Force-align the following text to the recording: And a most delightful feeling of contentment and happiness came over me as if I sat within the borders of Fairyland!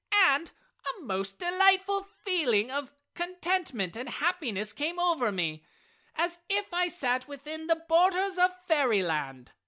And 0.31 0.49
a 0.97 1.01
most 1.03 1.37
delightful 1.37 2.07
feeling 2.25 2.71
of 2.71 2.91
contentment 3.13 3.95
and 3.95 4.09
happiness 4.09 4.73
came 4.73 4.97
over 4.97 5.31
me 5.31 5.63
as 6.15 6.39
if 6.49 6.73
I 6.73 6.87
sat 6.87 7.27
within 7.27 7.67
the 7.67 7.85
borders 7.87 8.39
of 8.39 8.49
Fairyland! 8.67 9.51